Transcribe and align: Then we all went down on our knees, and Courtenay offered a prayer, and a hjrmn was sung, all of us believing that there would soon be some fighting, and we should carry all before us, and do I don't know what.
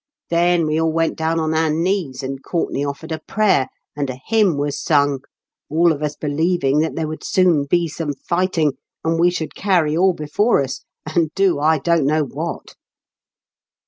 Then 0.31 0.65
we 0.65 0.81
all 0.81 0.91
went 0.91 1.15
down 1.15 1.39
on 1.39 1.53
our 1.53 1.69
knees, 1.69 2.23
and 2.23 2.41
Courtenay 2.43 2.83
offered 2.83 3.11
a 3.11 3.19
prayer, 3.19 3.67
and 3.95 4.09
a 4.09 4.17
hjrmn 4.31 4.57
was 4.57 4.81
sung, 4.81 5.19
all 5.69 5.91
of 5.91 6.01
us 6.01 6.15
believing 6.15 6.79
that 6.79 6.95
there 6.95 7.07
would 7.07 7.23
soon 7.23 7.65
be 7.65 7.87
some 7.87 8.13
fighting, 8.15 8.71
and 9.03 9.19
we 9.19 9.29
should 9.29 9.53
carry 9.53 9.95
all 9.95 10.13
before 10.13 10.63
us, 10.63 10.83
and 11.05 11.31
do 11.35 11.59
I 11.59 11.77
don't 11.77 12.07
know 12.07 12.23
what. 12.23 12.73